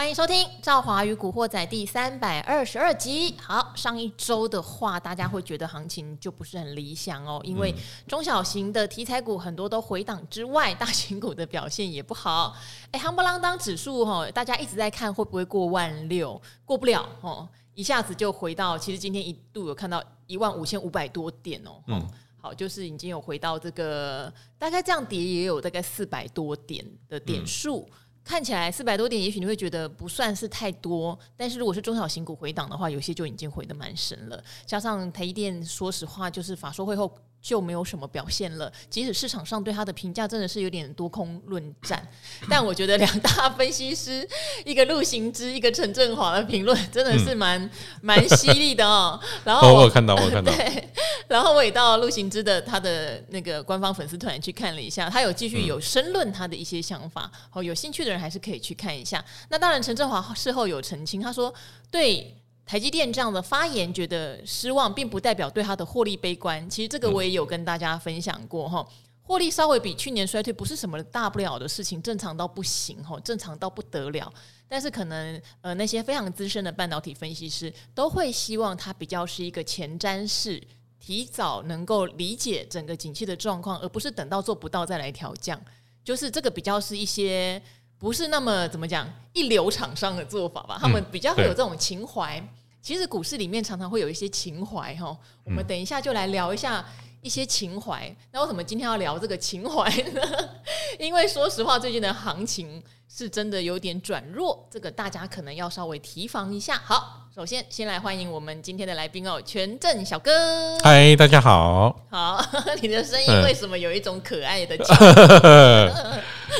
[0.00, 3.34] 欢迎收听《赵华与古惑仔》第三百二十二集。
[3.38, 7.74] 好，上一周的话，大家会觉得行情就不是很理想哦，因为
[8.08, 12.56] 中小型的题材股很多都回档之外，大型股的表现也不好。
[12.92, 21.72] 哎，夯不啷当指数哈，大家一直在看会不会过万六，过不了哦，一下子就回到，其实今天一度有看到一万五千五百多点哦。
[21.88, 22.02] 嗯，
[22.40, 27.86] 好，就是已经有回到这个，大概这样跌也有大概四百多点的点数。
[27.86, 34.44] 嗯看起来四百多点，也许你会觉得不算是太多，但是如果是中小型股回档的话，有些就已经回的蛮深了。
[34.64, 37.12] 加上台积电，说实话，就是法说会后。
[37.40, 38.72] 就没有什么表现了。
[38.88, 42.06] 即使市场上对他的评价真的是有点多空论战，
[42.48, 44.26] 但我觉得两大分析师，
[44.64, 47.70] 一个陆行之，一个陈振华的评论真的是蛮
[48.02, 49.18] 蛮、嗯、犀利的哦。
[49.44, 50.52] 然后我有看到，我有看到。
[50.56, 50.88] 对，
[51.28, 57.30] 然后我也到陆行之的他的那个官方粉丝团去看了一下，他有继续有申论他的一些想法。
[57.52, 59.24] 哦，有兴趣的人还是可以去看一下。
[59.48, 61.52] 那当然，陈振华事后有澄清，他说
[61.90, 62.36] 对。
[62.70, 66.70] 台积电这样的发言觉得失望，并不代表对它的获利悲观。
[66.70, 68.86] 其实这个我也有跟大家分享过哈，
[69.22, 74.32] 获利稍微比去年衰退不是什么大不了的事情，正常到不行哈，正常到不得了。
[74.68, 80.62] 但是可能呃那些非常资深的半导体分析师都会希望它比较是一个前瞻式，
[81.00, 85.60] 提早能够理解整个景气的状况，而不是等到做不到再来调降。
[86.04, 87.60] 就是这个比较是一些
[87.98, 92.40] 不是那么怎么讲一流厂商的做法吧，他们比较会有这种情怀。
[92.82, 96.84] 其实股市里面常常会有一些情怀哈，我们等一下就来聊一下
[97.20, 98.14] 一些情怀。
[98.32, 100.20] 那为什么今天要聊这个情怀呢？
[100.98, 106.80] 因为说实话，最近的行情是真的有点转弱，这个大家可能要稍微提防一下。
[106.82, 110.78] 好，首先先来欢迎我们今天的来宾哦，权证小哥。
[110.78, 112.06] 嗨，大家好。
[112.10, 112.42] 好，
[112.80, 114.94] 你的声音为什么有一种可爱的 气？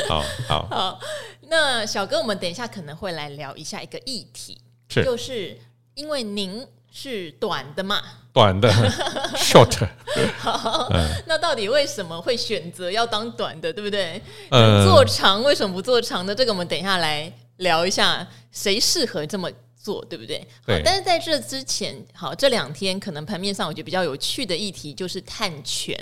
[0.07, 1.01] 好好好，
[1.49, 4.61] 那小哥，我们等一下可能会来聊一下一个议题，
[4.91, 5.59] 是就是。
[6.01, 8.01] 因为您是短的嘛，
[8.33, 8.73] 短的，
[9.37, 9.87] short。
[10.39, 14.21] 好，嗯、那到底为什么会选择要当短的，对不对？
[14.51, 16.35] 嗯，做长为什么不做长的？
[16.35, 20.43] 这个我们等一下来聊一下，谁适合这么做，对不对？
[20.67, 20.81] 对。
[20.83, 25.95] 但是在这之前，好，这两天可能盘面上我觉得比较有趣的议题就是碳权。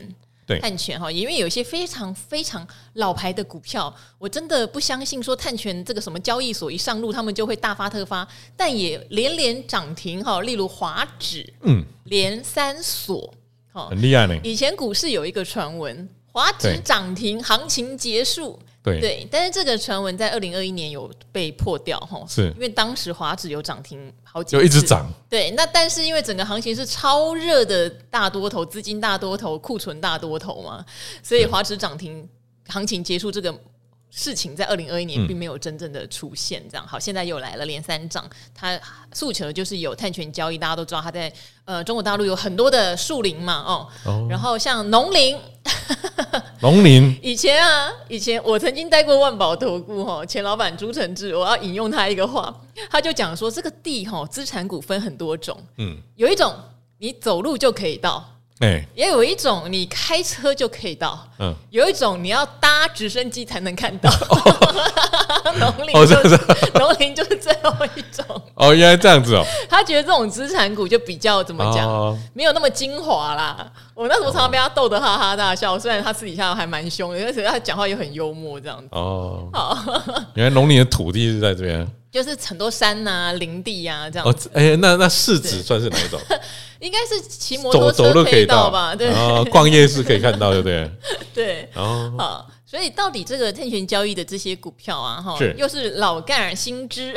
[0.61, 8.27] 碳权哈，因为有一些非常非常老牌的股票，我真的不相信说碳权这个什么交易所一上路，他们就会大发特发，
[8.57, 10.41] 但也连连涨停哈。
[10.43, 13.35] 例如华指，嗯，连三锁，
[13.73, 14.39] 很厉害呢。
[14.43, 18.59] 以前股市有一个传闻，华指涨停，行情结束。
[18.93, 25.09] 对，对，但是这个传闻在二零二一年有被破掉哈，是因为当时华指有涨停好几，有一直涨。
[25.29, 30.85] 对，那但是因为整个行情是超热的大多头，资金大多头，库存大多头嘛，
[31.23, 32.29] 所以华指涨停，
[32.67, 33.55] 行情结束这个。
[34.11, 36.87] 事情在二零二一年并没有真正的出现，这样。
[36.87, 38.79] 好，现在又来了连三涨，他
[39.13, 41.33] 诉求就是有碳权交易，大家都知道他在
[41.65, 44.27] 呃中国大陆有很多的树林嘛，哦，哦。
[44.29, 45.39] 然后像农林，
[46.61, 47.19] 农林。
[47.23, 52.55] 以前啊，以前我曾经待过万宝投顾哈，前老板朱承志，我要引用他一个话，
[52.91, 56.55] 他就讲说这个地哈资产股分很多种，嗯，有一种
[56.97, 58.38] 你走路就可以到。
[58.61, 64.11] 哎，也有一种你开车就可以到，嗯，有一种你要搭直升机才能看到。
[65.59, 66.39] 农林就是
[66.79, 68.25] 农林就是最后一种。
[68.55, 69.45] 哦，原来这样子哦。
[69.69, 71.89] 他觉得这种资产股就比较怎么讲，
[72.35, 73.67] 没有那么精华啦。
[73.95, 78.89] 我那时候常常被他逗得哈哈大笑，虽然他私底下还蛮凶的，而且他讲话也很幽默这样子。
[78.93, 79.77] 哦，好，
[80.35, 81.89] 原来农林的土地是在这边。
[82.11, 84.51] 就是很多山呐、啊、林地呀、啊，这样子。
[84.55, 86.21] 哎、欸，那那市指算是哪一种？
[86.81, 88.95] 应该是骑摩托车可以到吧？
[88.95, 90.91] 对，哦逛夜市可以看到，对不对？
[91.35, 92.51] 对，哦，好。
[92.71, 97.15] 所以到底这个碳权交易的这些股票啊，哈，又是老干新知，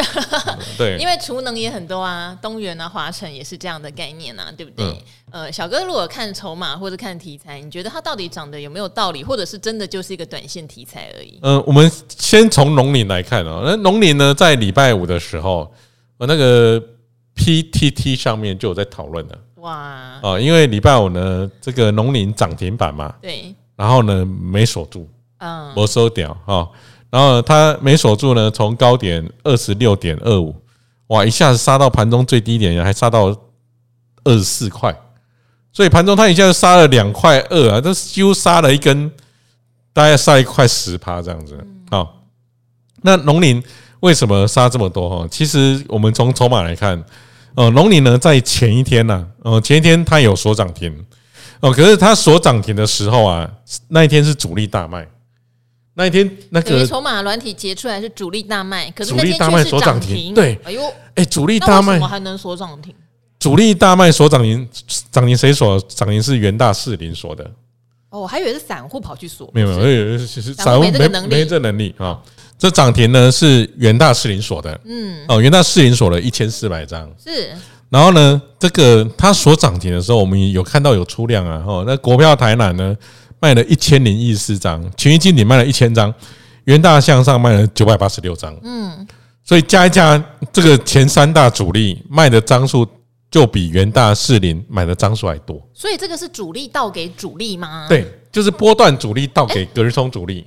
[0.77, 4.85] 对， 因为储能也很多啊，东元啊、华城也是这样的概念啊，对不对？
[5.31, 11.37] 嗯、呃，小哥如果看筹码或者看题材，你觉得它到底涨得有没有道理，或者是真的就是一个短线题材而已？
[11.41, 15.69] 嗯、呃，我们先从农林来看哦，那农林呢，在礼拜五的时候，
[16.19, 16.81] 呃，那个
[17.35, 19.73] PTT 上面就有在讨论了，哇，
[20.21, 25.05] 啊，因为礼拜五呢，这个农林涨停板嘛，对，然后呢没锁住。
[25.41, 26.69] 嗯，没收掉哈，
[27.09, 30.55] 然后它没锁住呢，从高点二十六点二五，
[31.07, 33.35] 哇，一下子杀到盘中最低点，还杀到
[34.23, 34.95] 二十四块，
[35.73, 39.11] 所以盘中它一下子杀了两块二啊，这几乎杀了一根，
[39.93, 41.57] 大概杀一块十趴这样子。
[41.89, 42.21] 好，
[43.01, 43.61] 那农林
[44.01, 45.27] 为什么杀这么多哈？
[45.31, 47.03] 其实我们从筹码来看，
[47.55, 50.95] 呃，农林呢在前一天呢，呃，前一天它有所涨停，
[51.61, 53.49] 哦，可是它所涨停的时候啊，
[53.87, 55.07] 那一天是主力大卖。
[56.01, 60.81] 那一天那个筹码软体结出来是主力大卖，可是主力大卖所涨停，对，哎呦，
[61.13, 62.91] 哎，主力大卖怎么还能锁涨停？
[63.37, 64.67] 主力大卖所涨停，
[65.11, 65.79] 涨停谁锁？
[65.81, 67.43] 涨停是元大士林锁的。
[68.09, 70.91] 哦，我还以为是散户跑去锁，没有没有，是散户没
[71.27, 72.19] 没这能力啊。
[72.57, 77.51] 这涨停呢是元大士林锁的，嗯，哦，元大士林锁了一千四百张，是。
[77.89, 82.97] 然后呢，这个它锁涨停的时候，我们有看到有出量啊，哦，那国票台南呢
[83.41, 86.13] 卖了一千零一十四张，群益金鼎卖了一千张，
[86.63, 89.05] 元大向上卖了九百八十六张，嗯，
[89.43, 90.23] 所以加一加，
[90.53, 92.87] 这个前三大主力卖的张数。
[93.31, 97.87] 就比元大士林买的张数还多，所以这个是主力倒给主力吗？
[97.87, 100.45] 对，就是波段主力倒给隔日冲主力。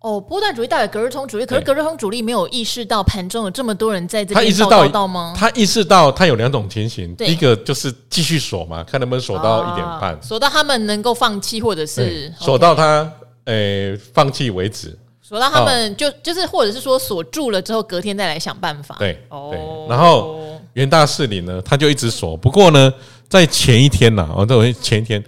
[0.00, 5.34] 哦，波段主力倒给隔日冲主力，可是隔日冲主力没有意识到盘中有这么多人在这边报到吗？
[5.36, 13.10] 他意识到他有两种情形，第一个就是继续锁嘛，看能不能锁到一点半，锁到他们能够放弃，或者是锁到他
[13.44, 18.96] 诶放弃为止，锁到他们就就是或者是说锁住了之后，隔天再来想办法。
[18.98, 20.38] 对，哦，然后。
[20.74, 22.36] 元大士林呢，他就一直锁。
[22.36, 22.94] 不过呢，
[23.28, 25.22] 在前一天呐，哦，在，前一天，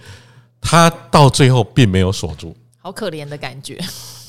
[0.61, 3.77] 他到最后并没有锁住，好可怜的感觉，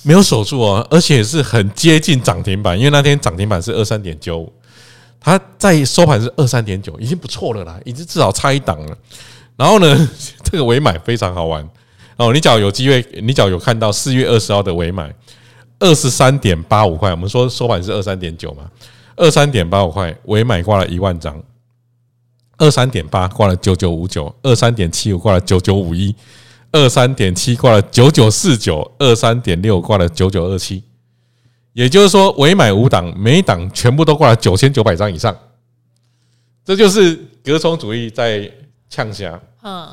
[0.04, 4.52] 没有守住哦，而且是很接近涨停板，因为那天涨停板是二三点九五，
[5.18, 8.96] 他在收盘是二三点九，已经不错了啦，已经至少差一档了。
[9.56, 10.08] 然后呢，
[10.44, 11.68] 这个尾买非常好玩
[12.16, 15.12] 哦，你只要有机会，你只要有看到四月二十号的尾买
[15.78, 18.70] 二十三点八五块，我们说收盘是二三点九嘛。
[19.16, 21.40] 二三点八五块，尾买挂了一万张，
[22.58, 26.12] 二三点八挂了九九五九，二三点七五挂了九九五一，
[26.74, 30.82] 二三点七挂了九九四九，二三点六挂了九九二七，
[31.72, 35.36] 也就是说，尾买五档，每一档全部都挂了九千九百张以上，
[36.64, 38.50] 这就是隔冲主义在
[38.90, 39.40] 呛虾。
[39.62, 39.88] 嗯，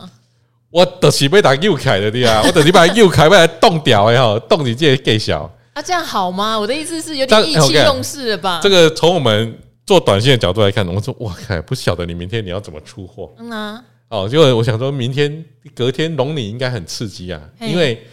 [0.72, 5.48] 我的是被打右开的对啊，我等你把右开被冻掉哎哈， 冻你这给小。
[5.74, 6.60] 啊，这样好吗？
[6.60, 8.60] 我的意思是有点意气用事了吧？
[8.64, 9.56] 这个从我们
[9.86, 13.32] 做短线的角度来看，我说哇靠，不晓得你明天你要怎么出货？
[13.38, 15.44] 嗯啊，哦，就我想说明天
[15.74, 18.06] 隔天农历应该很刺激啊，因为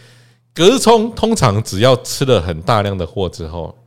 [0.53, 3.77] 隔日冲通常只要吃了很大量的货之后，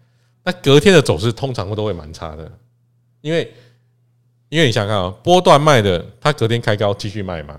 [0.45, 2.53] 那隔天的走势通常都会蛮差的，
[3.23, 3.51] 因为
[4.51, 7.59] 因为你想看啊，波段卖的他隔天开高继续卖嘛，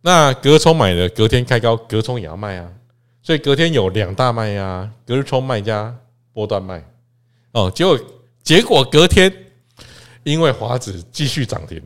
[0.00, 2.68] 那隔冲买的隔天开高，隔冲也要卖啊。
[3.22, 5.96] 所以隔天有两大卖呀，隔日冲卖加
[6.32, 6.84] 波段卖，
[7.52, 8.00] 哦，结果
[8.42, 9.32] 结果隔天
[10.24, 11.80] 因为华指继续涨停，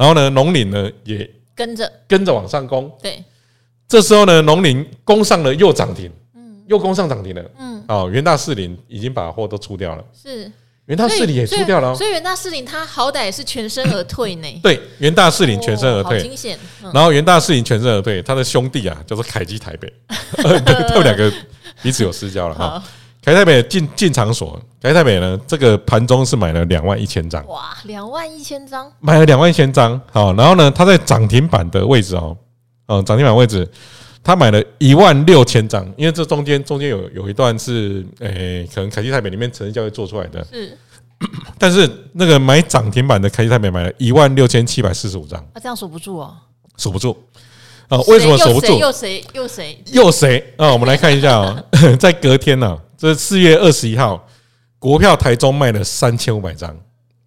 [0.00, 1.92] 然后呢，农林呢也跟着。
[2.08, 3.22] 跟着往上攻，对，
[3.86, 10.50] 这时候呢，农林攻上了又涨停，嗯，又攻上涨停了，嗯，哦，元大士林已经把货都出掉了，是。
[10.86, 14.48] 元大士林也出掉了，所以元大士林他好歹是全身而退呢。
[14.64, 16.28] 对，元大士林全身而退，
[16.94, 19.92] 然后元大士林全身而退，他的兄弟啊叫做凯基台北，
[20.88, 21.30] 他们两个
[21.82, 22.82] 彼此有私交了哈。
[23.22, 32.36] 凯台北进进场所，凯台北呢这个盘中是买了两万一千张，哇，两万一千张，买了两万一千张，好，然后呢它在涨停板的位置哦，
[32.86, 33.68] 嗯，涨停板位置。
[34.22, 40.76] 他买了一万六千张，因为这中间中间有有一段是，诶、欸，可能凯基台北里面成交会做出来的，是，
[41.58, 46.36] 但是那个买涨停板的凯基台北买了一万六千七百四十五张，啊，这样锁不住哦，
[46.76, 47.16] 锁不住。
[47.88, 47.98] 啊？
[48.08, 48.78] 为什么守不住？
[48.78, 49.24] 又谁？
[49.32, 49.82] 又谁？
[49.86, 50.54] 又谁？
[50.58, 50.70] 啊？
[50.70, 51.64] 我们来看一下啊，
[51.98, 54.28] 在隔天呢，这四月二十一号，
[54.78, 56.76] 国票台中卖了三千五百张，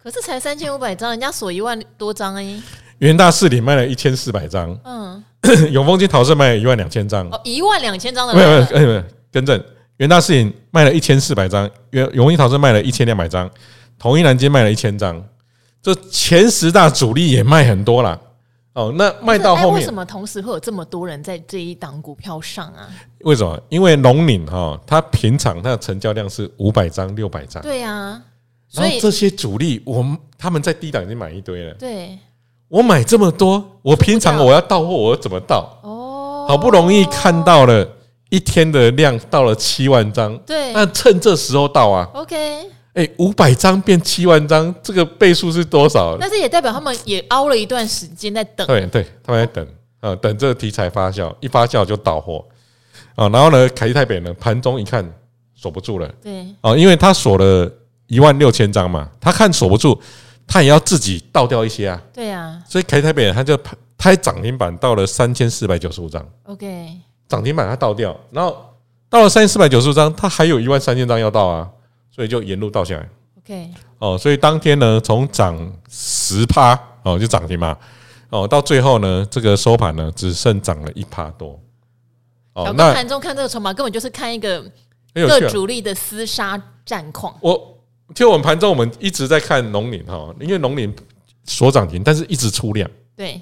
[0.00, 2.62] 可是才三千五百张，人家锁一万多张哎，
[2.98, 5.24] 元大士林卖了一千四百张，嗯。
[5.72, 9.60] 永丰金桃盛卖了一万两千张，哦，一万两千张的没有没有没有更正，
[9.96, 13.50] 元大士林卖了一千四百张，永永丰金桃盛卖了一千两百张，
[13.98, 15.20] 统一南京卖了一千张，
[15.82, 18.18] 这前十大主力也卖很多了
[18.74, 18.92] 哦。
[18.96, 22.88] 那卖到后面，为什么同时会有这么多人在这一档股票上啊？
[23.20, 23.60] 为什么？
[23.68, 28.22] 因为龙岭哈，它平常它的成交量是五百张六百张，对呀，
[28.68, 32.18] 所以这些主力我们他们在低档已经买一堆了，对。
[32.66, 35.78] 我买这么多，我平常我要到货，我怎么到？
[35.82, 37.86] 哦，好不容易看到了
[38.30, 42.08] 一天的量到了七万张，对，那趁这时候到啊。
[42.14, 46.16] OK，哎，五百张变七万张，这个倍数是多少？
[46.18, 48.66] 但是也代表他们也熬了一段时间在等。
[48.66, 49.68] 对对，他们在等
[50.00, 52.44] 啊，等这个题材发酵，一发酵就到货
[53.14, 53.28] 啊。
[53.28, 55.08] 然后呢，凯基台北呢，盘中一看
[55.54, 57.70] 锁不住了，对，啊，因为他锁了
[58.06, 60.00] 一万六千张嘛，他看锁不住。
[60.46, 63.58] 他也要自己倒掉一些啊，对啊，所以凯台北他就
[63.96, 68.54] 拍涨停板到了三千四百九十五张，OK，涨停板他倒掉，然后
[69.08, 71.66] 到了三千四百九十五张，他还有一万三千张要到啊，
[72.14, 75.56] 所以就沿路倒下来，OK，哦，所以当天呢，从涨
[75.90, 77.76] 十趴哦就涨停嘛，
[78.30, 81.58] 哦，到最后呢，这个收盘呢只剩涨了一趴多，
[82.52, 84.64] 哦，那盘中看这个筹码根本就是看一个
[85.12, 87.34] 各主力的厮杀战况。
[87.40, 87.78] 我
[88.14, 90.94] 就我们盘中我们一直在看农林哈，因为农林
[91.44, 92.88] 所涨停，但是一直出量。
[93.16, 93.40] 对。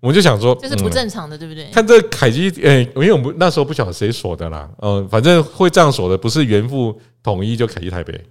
[0.00, 1.64] 我们就想说，这是不正常的，对不对？
[1.70, 8.24] 看这凯基，诶，因为我们那时候不晓得谁锁的啦，嗯，反正会这样锁的，不是原富统一就凯基台北。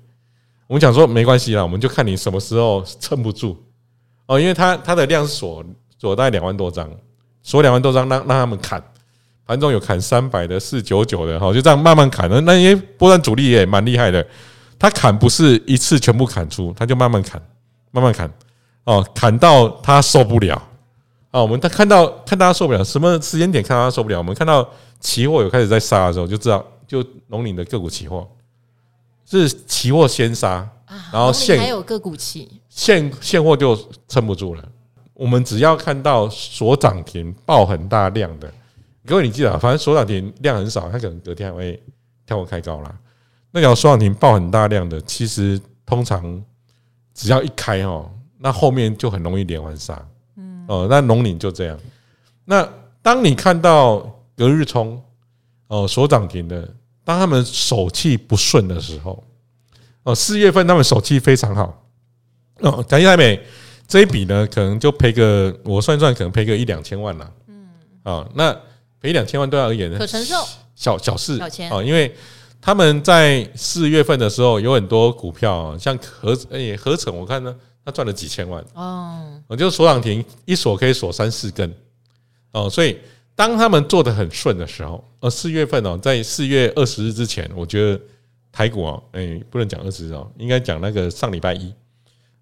[0.67, 3.61] 我们讲说没关系啦，我们就看你什么时候撑不住
[4.27, 5.61] 哦，因为它它的量锁
[5.99, 6.89] 锁大概两万多张，
[7.41, 8.81] 锁两万多张，让让他们砍，
[9.45, 12.39] 盘中有砍三百的、四九九的，哈，就这样慢慢砍的。
[12.41, 14.25] 那些波段主力也蛮厉害的，
[14.79, 17.41] 他砍不是一次全部砍出，他就慢慢砍，
[17.91, 18.31] 慢慢砍，
[18.85, 20.55] 哦，砍到他受不了。
[21.31, 24.17] 啊，我们他看到看大家受不了，什么时间点看到他受不了？
[24.17, 24.67] 我们看到
[24.99, 28.27] 期货有开始在杀的时候，就知道就农林的个股期货
[29.39, 30.67] 是期货先杀，
[31.11, 34.63] 然后现还有个股期现现货就撑不住了。
[35.13, 38.51] 我们只要看到所涨停爆很大量的，
[39.05, 41.81] 各位你记得，反正所涨停量很少，它可能隔天还会
[42.25, 42.95] 跳空开高啦。
[43.51, 46.43] 那条锁涨停爆很大量的，其实通常
[47.13, 48.09] 只要一开哦，
[48.39, 49.93] 那后面就很容易连环杀。
[50.67, 51.77] 哦，那农林就这样。
[52.45, 52.67] 那
[53.01, 53.99] 当你看到
[54.35, 54.99] 隔日冲
[55.67, 56.67] 哦所涨停的，
[57.03, 59.23] 当他们手气不顺的时候，
[60.03, 61.85] 哦四月份他们手气非常好。
[62.59, 63.41] 哦，台积台美
[63.87, 67.31] 这一笔呢，可能就赔个我算一算，可能赔个一两千万了。
[67.47, 67.67] 嗯，
[68.03, 68.53] 啊，那
[69.01, 70.35] 赔两千万对他而言呢，可承受，
[70.75, 71.39] 小小事，
[71.71, 72.15] 哦，因为
[72.61, 77.55] 他们在四月份的时候有很多股票，像合诶合成，我看呢。
[77.85, 81.69] 他赚了几千万哦，我就锁涨停一锁可以锁三四根
[82.53, 82.97] 哦，所以
[83.35, 87.99] 当他们做得很顺的时候，呃，四月份哦，在四月二十日之前，我觉得
[88.51, 91.73] 台股哦，哎，不能讲二十日哦，应该讲那个上礼拜一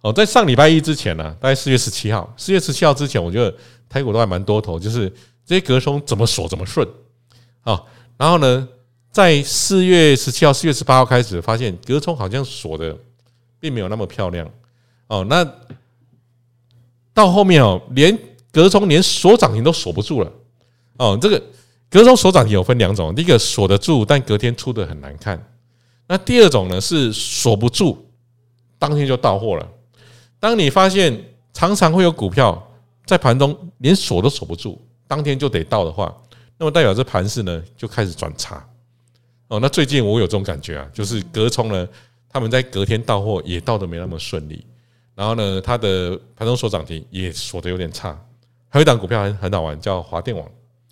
[0.01, 3.55] 哦，在上礼拜一之前呢，大概四月十七号，四月十七号之前，我觉得
[3.87, 5.09] 台股都还蛮多头，就是
[5.45, 6.87] 这些隔冲怎么锁怎么顺
[7.61, 7.81] 啊，
[8.17, 8.67] 然后呢，
[9.11, 12.97] 在四月十七号、四月十八号开始，发现隔冲好像锁的
[13.59, 14.49] 并没有那么漂亮。
[15.07, 15.45] 哦，那
[17.13, 18.17] 到后面哦，连
[18.51, 20.31] 隔冲连锁涨停都锁不住了。
[21.01, 21.41] 哦，这个
[21.89, 25.43] 隔冲锁涨停有分两种，第一个锁得住，但隔天出的很难看。
[26.07, 28.07] 那第二种呢是锁不住，
[28.77, 29.67] 当天就到货了。
[30.39, 31.19] 当你发现
[31.53, 32.71] 常常会有股票
[33.07, 36.15] 在盘中连锁都锁不住，当天就得到的话，
[36.59, 38.63] 那么代表这盘势呢就开始转差。
[39.47, 41.87] 哦，那最近我有这种感觉啊，就是隔冲呢，
[42.29, 44.63] 他们在隔天到货也到的没那么顺利。
[45.15, 48.15] 然后呢，它的盘中锁涨停也锁的有点差。
[48.69, 50.47] 还有一档股票很很好玩，叫华电网。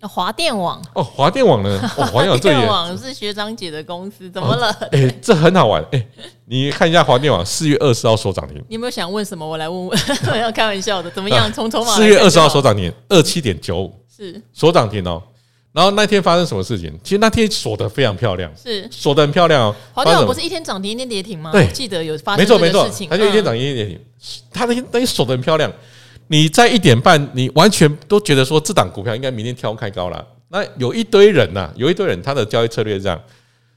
[0.08, 1.78] 华电网哦，华电网呢？
[1.96, 4.70] 哦， 华电网是学长姐的公司，怎么了？
[4.92, 5.84] 哎， 这很好玩。
[5.92, 6.06] 哎，
[6.46, 8.56] 你看一下华电网四月二十号锁涨停。
[8.68, 9.46] 你有没有想问什么？
[9.46, 9.98] 我来问问。
[10.40, 11.52] 要开玩笑的，怎么样？
[11.52, 15.22] 从筹码四月二十号锁涨停，二七点九五是锁涨停哦。
[15.72, 16.92] 然后那天发生什么事情？
[17.04, 19.76] 其实那天锁的非常漂亮，是锁的很漂亮哦。
[19.92, 21.52] 华电网不是一天涨停一天跌停吗？
[21.52, 23.08] 对，记得有发生这个事情。
[23.08, 24.00] 它就一天涨停一天跌停，
[24.50, 25.70] 它那天那天锁得很漂亮。
[26.32, 30.24] 你在一点半，你完全都觉得说这档股票应该明天跳开高了。
[30.46, 33.20] 那有一堆人呐，有一堆人他的交易策略是这样，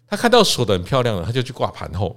[0.08, 2.16] 他看到锁的很漂亮了，他就去挂盘后。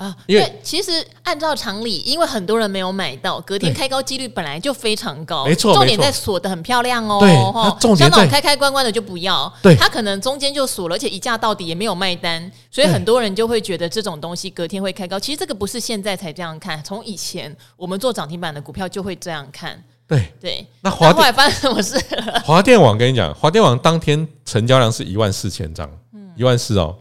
[0.00, 5.44] 啊，因为其实按照常理，因为很多人没有买到，隔天开高几率本来就非常高。
[5.44, 7.18] 没错，重点在锁的很漂亮哦。
[7.20, 9.52] 对，像那种开开关关的就不要。
[9.62, 15.20] 对，他可能中间就锁了，而且一价到底也没有卖单，所以很多人就会觉得这种东西隔天会开高。
[15.20, 19.84] 其实这个不是现在才这样看，从以前我们做涨停板的股票就会这样看。
[20.08, 22.40] 对对，那华后来发生什么事了？
[22.42, 26.96] 华电网跟你讲，华电网当天成交量是一万四千张，嗯，一万四哦。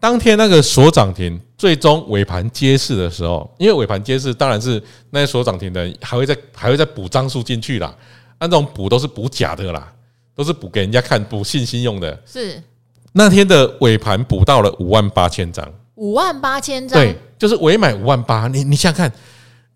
[0.00, 7.92] 当天那个锁涨停，最终尾盘揭示的时候，因为尾盘揭示当然是那些锁涨停的人还会再还会再补张数进去啦。
[8.38, 9.92] 那种补都是补假的啦，
[10.36, 12.16] 都是补给人家看、补信心用的。
[12.24, 12.62] 是
[13.10, 18.46] 那天的尾盘补到了五万八千张，五万八千张，对，就是尾买五万八。
[18.46, 19.18] 你你想想看，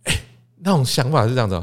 [0.04, 0.20] 哎，
[0.60, 1.60] 那种想法是这样子。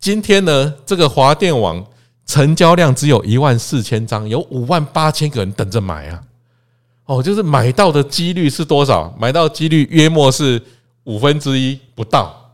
[0.00, 1.84] 今天呢，这个华电网
[2.24, 6.22] 成交量只有一万四千张，有五万八千个人等着买啊。
[7.08, 9.10] 哦，就是买到的几率是多少？
[9.18, 10.62] 买到几率约莫是
[11.04, 12.52] 五分之一不到，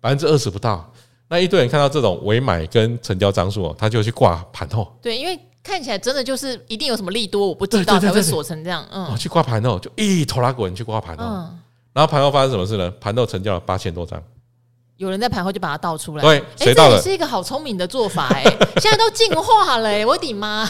[0.00, 0.92] 百分之二十不到。
[1.28, 4.92] 那一堆人看到这种尾买跟成交张数，他就去挂盘后。
[5.00, 8.84] 对，因为看起来真的就是一定有什么利多，我不知道才会锁成这样。
[8.90, 11.24] 嗯，去挂盘后就一拖拉滚去挂盘后。
[11.24, 11.58] 嗯，
[11.92, 12.90] 然后盘后发生什么事呢？
[13.00, 14.20] 盘后成交了八千多张。
[15.04, 16.92] 有人在盘后就把它倒出来，对，谁倒的？
[16.92, 18.42] 这也是一个好聪明的做法哎！
[18.80, 20.66] 现在都进化了哎，我的妈！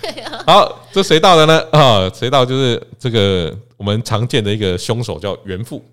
[0.00, 1.62] 对啊，好，这谁倒的呢？
[1.70, 5.84] 啊，谁倒就是这个我们常见的一个凶手，叫元富，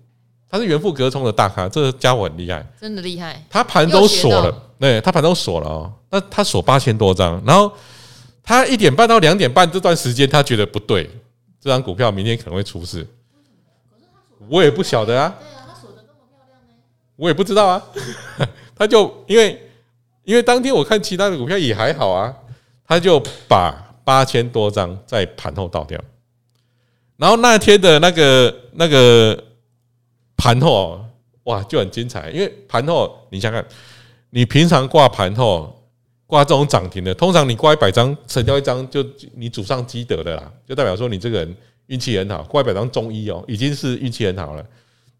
[0.50, 3.44] 他是元富隔冲的大咖，这个家伙很厉害，真的厉害。
[3.50, 5.92] 他盘都锁了，对，他盘都锁了哦。
[6.10, 7.70] 那他锁八千多张，然后
[8.42, 11.04] 他一点半到两点半这段时间，他觉得不对，
[11.60, 13.06] 这张股票明天可能会出事，
[14.48, 15.32] 我也不晓得啊。
[15.38, 16.74] 对啊，他锁的这么漂亮呢，
[17.22, 17.80] 我也不知道啊。
[18.74, 19.56] 他就因为
[20.24, 22.34] 因为当天我看其他的股票也还好啊，
[22.84, 26.00] 他就把八千多张在盘后倒掉。
[27.16, 29.40] 然后那天的那个那个
[30.36, 31.00] 盘后
[31.44, 33.64] 哇就很精彩，因为盘后你想看，
[34.30, 35.80] 你平常挂盘后
[36.26, 39.04] 挂这种涨停的，通常你挂一百张成交一张就
[39.36, 44.66] 你祖上积德的啦，就代表说你这个人运气很好，挂一百张中一哦，已经是运气很好了。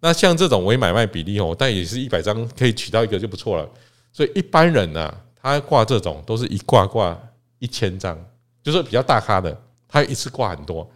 [0.04, 3.68] 那像这种微买卖比例哦，但也是一百张可以取到一个就不错了。
[4.12, 7.16] 所以一般人呢，他挂这种都是一挂挂
[7.60, 8.18] 一千张，
[8.64, 9.56] 就是比较大咖的，
[9.86, 10.90] 他一次挂很多。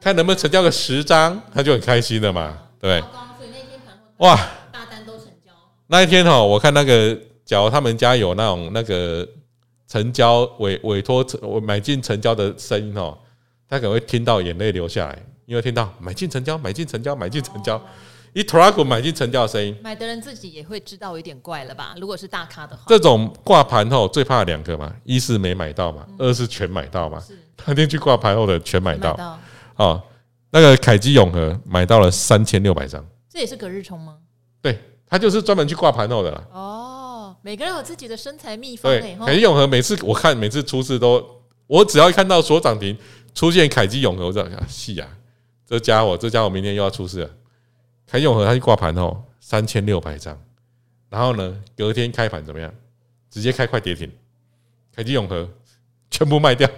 [0.00, 3.10] 看能不能成交个十张，他就很开心了嘛，对不对？
[4.18, 4.36] 哇，
[4.70, 5.50] 大单都成交。
[5.88, 9.28] 那一天哈，我看那个，假如他们家有那种那个
[9.88, 13.18] 成交委委托我买进成交的声音哦，
[13.68, 17.80] 他可能会听到眼泪流下来，因为听到买进成交、买进成交、买进成交，
[18.32, 21.94] 一拖拉库买进成交的声音，买的人自己也会知道有点怪了吧？
[22.00, 27.22] 如果是大咖的话，这种挂盘后最怕两个嘛，一是没买到嘛，二是全买到嘛。
[27.66, 29.38] 那天去挂盘后的全买到。
[29.76, 30.02] 哦，
[30.50, 34.16] 那个凯基永和买到了三千六百张，这也是隔日冲吗？
[34.62, 36.42] 对，他就是专门去挂盘后的啦。
[36.52, 38.90] 哦，每个人有自己的身材秘方。
[38.92, 41.24] 对，凯基永和每次我看每次出事都，
[41.66, 42.96] 我只要一看到所涨停
[43.34, 45.08] 出现凯基永和，我就想，是啊，
[45.66, 47.30] 这家伙这家伙明天又要出事了。
[48.06, 50.38] 凯永和他去挂盘后三千六百张，
[51.08, 52.72] 然后呢，隔天开盘怎么样？
[53.30, 54.10] 直接开快跌停，
[54.94, 55.48] 凯基永和
[56.10, 56.68] 全部卖掉，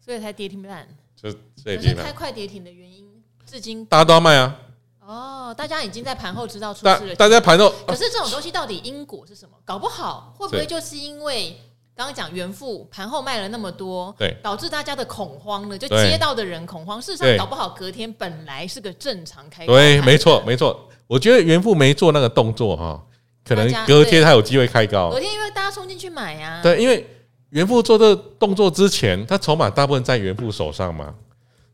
[0.00, 0.88] 所以才跌停板。
[1.14, 1.30] 就
[1.64, 3.06] 可是开快跌停的原因，
[3.44, 4.60] 至今大家都要卖啊！
[5.00, 7.14] 哦，大家已经在盘后知道出事了。
[7.16, 9.56] 大家盘后，可是这种东西到底因果是什么？
[9.64, 11.60] 搞不好会不会就是因为
[11.98, 15.76] 刚刚讲元富盘后卖了那么多，对，导致大家的恐慌呢？
[15.76, 17.02] 就接到的人恐慌。
[17.02, 19.66] 事实上，搞不好隔天本来是个正常开。
[19.66, 20.88] 对，没错，没错。
[21.08, 23.02] 我觉得元富没做那个动作哈，
[23.44, 25.10] 可能隔天他有机会开高。
[25.10, 26.60] 隔天因为大家冲进去买呀。
[26.62, 27.04] 对，因为。
[27.50, 31.14] 元富做这动作之前，他筹码大部分在元富手上嘛。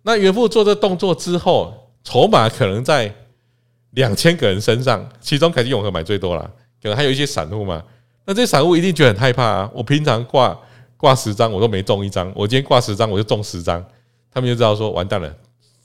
[0.03, 3.13] 那元富做这动作之后，筹码可能在
[3.91, 6.49] 两千个人身上，其中凯基永和买最多了，
[6.81, 7.83] 可能还有一些散户嘛。
[8.25, 9.71] 那这些散户一定觉得很害怕啊！
[9.75, 10.59] 我平常挂
[10.97, 13.85] 挂十张，我都没中一张，我今天挂十张，我就中十张，
[14.31, 15.35] 他们就知道说完蛋了，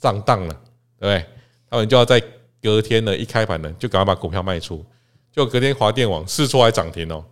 [0.02, 0.54] 上当了，
[1.00, 1.26] 对不对？
[1.70, 2.22] 他们就要在
[2.62, 4.86] 隔天呢一开盘呢，就赶快把股票卖出，
[5.32, 7.24] 就隔天华电网试出来涨停哦，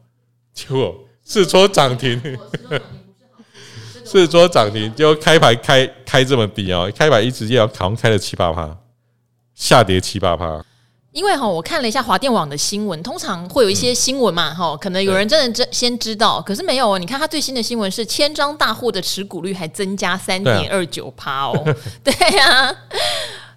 [0.53, 0.95] 结果。
[1.29, 2.39] 四出涨停，
[4.05, 8.77] 四出涨停，就开盘开开这么低哦，开盘一直要好像开了七八趴，
[9.53, 10.63] 下跌七八趴。
[11.17, 16.99] 因为哈，我看了一下华电网的新闻，通常会有一些新闻嘛，哈，可能有人真的真先知道，可是没有哦。
[16.99, 22.71] 你看他最新的新闻是千张大户的持股率还增加三点二九趴哦，对呀，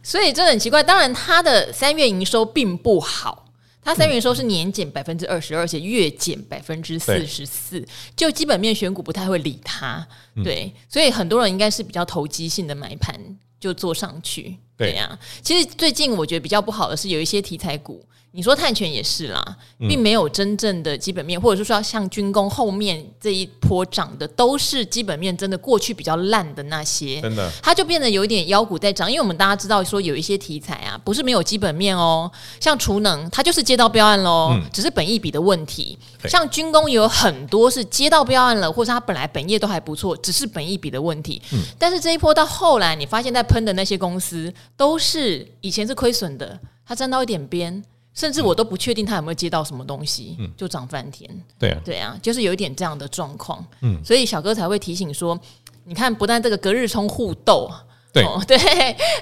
[0.03, 0.83] 所以真的很奇怪。
[0.83, 3.45] 当然，他的三月营收并不好。
[3.83, 10.07] 它三元收是年减百分之二十二，而且月减百分之四十四，就基本面选股不太会理它，
[10.43, 13.19] 对，所以很多人应该是比较投机性的买盘
[13.59, 15.19] 就做上去，对呀。
[15.43, 18.05] 其实最近我觉得比较不好的是有一些题材股。
[18.33, 19.57] 你说碳权也是啦，
[19.89, 29.11] 并没有真正的基本面，或者是说像军工后面这一波涨的，都是基本面真的过去比较烂的那些，真的，它就变得有一点妖股在涨。
[29.11, 35.99] 因为我们大家知道说有一些题材啊，不是没有基本面哦，像储能，它就是接到标案喽，只是本益比的问题。
[36.29, 41.43] 像军工也有很多是接到标案了，或者它本来本业都还不错，只是本益比的问题。
[41.77, 47.83] 但是这一波到后来，你发现在喷的那些公司，都是以前是亏损的，它沾到一点边。
[48.13, 51.31] 甚至我都不确定他有没有接到什么东西，嗯、就涨翻天。
[51.57, 53.65] 对啊，对啊，就是有一点这样的状况。
[53.83, 55.39] 嗯，所以小哥才会提醒说，
[55.85, 57.71] 你看，不但这个隔日冲互斗，
[58.13, 58.59] 对、哦、对，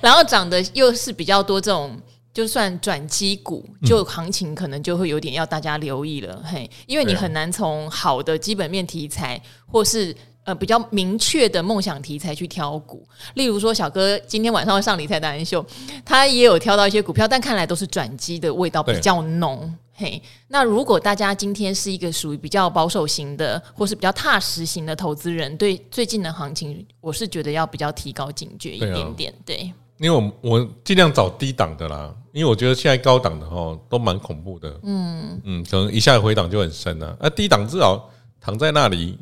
[0.01, 2.01] 然后涨的又是比较多这种，
[2.33, 6.43] 就算转机股，就行情可能就会有点要大家留意了。
[6.43, 10.17] 嘿、嗯，因为你很难从好的基本面题材或是。
[10.49, 15.63] 呃，比较明确的梦想题材去挑股，例如说小哥今天晚上会上理财达人秀，
[16.07, 19.71] 他也有挑到一些股票，但看来都是转机的味道比较浓。
[19.93, 29.35] 嘿，那如果大家今天是一个属于比较保守型的，或是比较踏实型的投资人，对最近的行情，我是觉得要比较提高警觉一点点。
[29.45, 34.81] 对，因为我我尽量找低档的啦，因为我觉得现在高档的哦都蛮恐怖的。
[34.83, 37.15] 嗯嗯，可能一下回档就很深了。
[37.21, 38.09] 啊，低档至少
[38.41, 39.19] 躺在那里。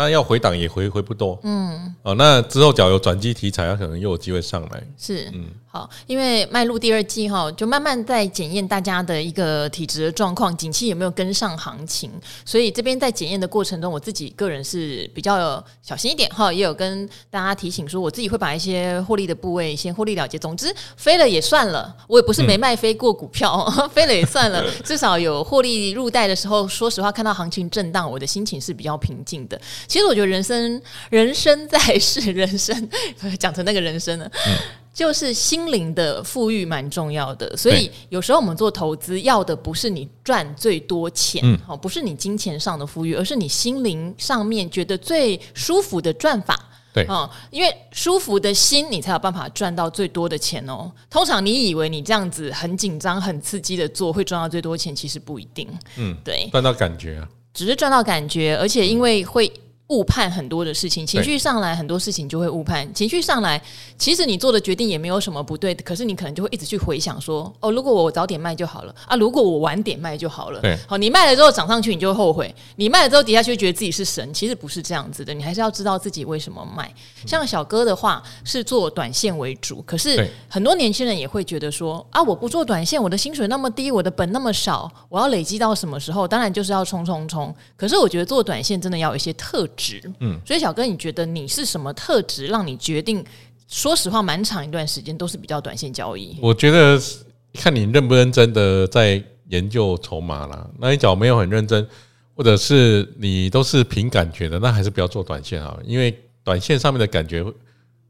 [0.00, 12.10] 他要回档也回回不多，嗯，哦，那之后假如有转机题材，他可能又有机会上来，是，嗯，好，因为迈入第二季哈，就慢慢在检验大家的一个体质的状况，景气有没有跟上行情，
[12.44, 29.60] 所以这边在检验的过程中，我自己个人是比较小心一点哈，也有跟大家提醒说，我自己会把一些获利的部位先获利了结，总之飞了也算了，我也不是没卖飞过股票，嗯、飞了也算了，至少有获利入袋的时候，说实话，看到行情震荡，我的心情是比较平静的。
[29.90, 32.88] 其实我觉得人生，人生在世， 人生
[33.40, 34.56] 讲成那个人生呢，嗯、
[34.94, 37.56] 就是心灵的富裕蛮重要的。
[37.56, 46.56] 所以有时候我们做投资，要的不是你赚最多钱，哦、嗯，不是你金钱上的富裕，而是你心灵上面觉得最舒服的赚法。
[46.94, 50.88] 对，哦、嗯，因为舒服的心，你才有办法赚到最多的钱哦。
[51.10, 55.68] 通常你以为你这样子很紧张、很刺激的做会赚到最多钱，其实不一定。
[55.96, 57.28] 嗯，对，赚到感觉啊。
[57.52, 59.52] 只是赚到感觉，而且因为会。
[59.90, 62.88] 误判很多的事情，情绪上来，很多事情就会误判。
[62.94, 63.60] 情绪上来，
[63.98, 70.60] 其实你做的决定也没有什么不对，可是你可能就会一直去回想说：哦，如果我早点卖就好了啊，如果我晚点卖就好了。
[70.60, 75.34] 对，好，你卖了之后涨上去，你就会后悔；你卖了之后跌下去，觉得自己是神，其实不是这样子的。
[75.34, 76.88] 你还是要知道自己为什么卖。
[77.26, 86.28] 像小哥的话是做短线为主，可是很多年轻人也会觉得说：啊，我不做短线，我的薪水那么低，我的本那么少，我要累积到什么时候？
[86.28, 87.52] 当然就是要冲冲冲。
[87.76, 89.79] 可是我觉得做短线真的要有一些特质。
[90.20, 93.24] 嗯，所以小哥，你觉得你是什么特质让你决定？
[93.68, 96.36] 说实话，蛮长一段时间都是比较短线交易。
[96.42, 97.00] 我觉得
[97.54, 100.68] 看你认不认真的在研究筹码啦。
[100.78, 101.86] 那你假如没有很认真，
[102.34, 106.12] 或者是你都是凭感觉的，那还是不要做短线啊，因为
[106.42, 107.44] 短线上面的感觉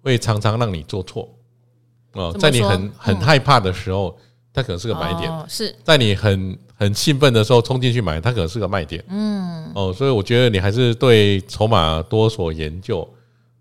[0.02, 1.28] 会常常让你做错。
[2.12, 4.18] 哦，在你很很害怕的时候，
[4.53, 9.05] 它可能是个买点；是在你很很兴奋的时候冲进去买，它可能是个卖点。
[9.09, 13.09] 嗯，哦，所以我觉得你还是对筹码多所研究，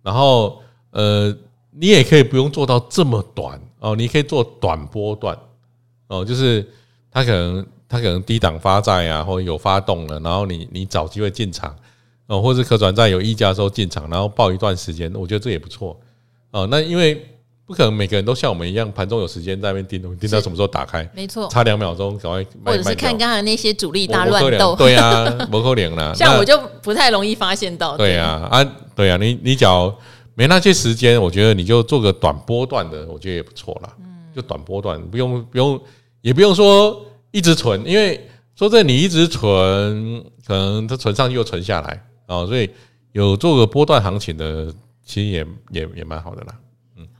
[0.02, 1.36] 然后呃，
[1.71, 5.38] 你也可以不用做到这么短哦，你可以做短波段
[6.08, 6.67] 哦，就是
[7.12, 11.75] 它可能它可能低档发债啊，或者有发动了，然后你你找机会进场
[12.25, 15.99] 哦，或是可转债有溢价的时候进场，然后报一段时间，我觉得这也不错
[16.52, 16.67] 哦。
[16.71, 17.23] 那因为。
[17.69, 21.08] 不可能每个人都像我们一样，盘中有时间在那边盯，盯到什么时候打开？
[21.13, 22.43] 没错，差两秒钟赶快。
[22.65, 24.75] 或者是看刚才那些主力大乱斗。
[24.75, 26.12] 对啊，不可能啦。
[26.15, 27.95] 像我就不太容易发现到。
[27.95, 29.95] 对啊，啊，对啊，你你只要
[30.34, 33.95] 没那些时间，我觉得你就做个短波段的，我觉得也不错啦。
[33.99, 34.05] 嗯，
[34.36, 35.79] 就短波段，不用不用，
[36.21, 38.19] 也不用说一直存，因为
[38.55, 42.67] 说这你一直存，可能它存上去又存下来啊，所以
[43.12, 44.73] 有做个波段行情的，
[45.05, 46.55] 其实也也也蛮好的啦。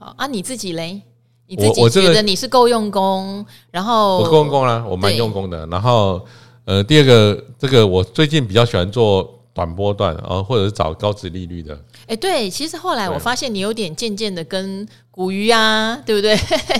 [0.00, 1.02] 好啊，你自己嘞？
[1.46, 5.66] 你自己觉得你是够用功，然后我够用功啦，我蛮用功的。
[5.66, 6.24] 然后
[6.64, 11.78] 呃，第二个，这个我最近比较喜欢做短波段，然后或者是找高值利率的。
[12.06, 16.34] 哎，对，其实后来我发现你有点渐渐的跟股鱼啊，对不对？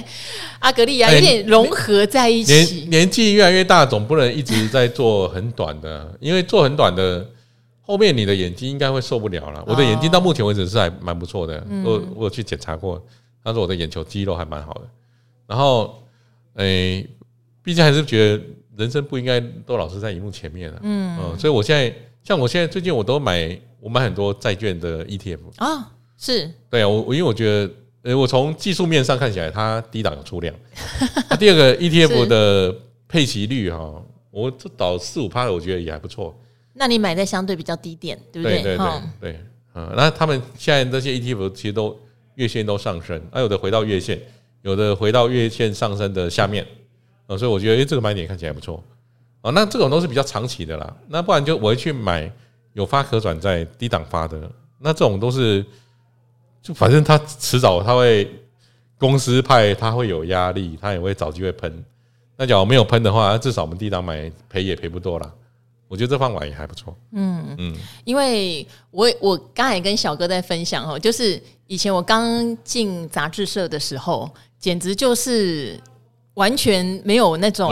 [0.61, 2.55] 阿格力啊，有点融合在一起。
[2.55, 7.27] 年年纪越来越大，总不能一直在做很短的，因为做很短的。
[7.91, 9.65] 后面你的眼睛应该会受不了了。
[9.67, 13.05] 我的眼睛到目前为止是还蛮不错的，我我有去检查过，
[13.43, 14.83] 他说我的眼球肌肉还蛮好的。
[15.49, 16.01] 然后，
[16.55, 17.05] 诶，
[17.65, 18.45] 毕竟还是觉得
[18.77, 26.49] 人生不应该都老是在荧幕前面的，嗯，所以我现在像我现在最近我都买，我买很多债券的 ETF 啊，是。
[26.71, 27.75] 对啊，我我因为我觉得，
[28.05, 30.55] 诶，我从技术面上看起来它低档有出量，
[31.41, 32.73] 第二个 ETF 的
[33.09, 34.01] 配息率哈，
[34.31, 36.33] 我这倒四五趴，我觉得也还不错。
[36.81, 38.63] 那你买在相对比较低点，对不对？
[38.63, 39.41] 对对对对，
[39.75, 41.95] 嗯，那他们现在这些 ETF 其实都
[42.37, 44.19] 月线都上升，啊，有的回到月线，
[44.63, 46.67] 有的回到月线上升的下面，
[47.27, 48.83] 啊，所以我觉得，诶，这个买点看起来不错，
[49.43, 52.33] 啊，那这种都是比较长期的啦，那不然就我会去买
[52.73, 55.63] 有发可转债低档发的，那这种都是，
[56.63, 58.27] 就反正他迟早他会
[58.97, 61.85] 公司派他会有压力，他也会找机会喷，
[62.39, 65.31] 那假如没有喷的话，至少我们低档买赔也赔不多啦。
[65.91, 66.97] 我觉得这饭碗也还不错。
[67.11, 75.77] 嗯嗯，因为我我刚才跟小哥在分享哦，就是以前我刚进杂志社的时候，简直就是
[76.35, 77.69] 完全没有那种，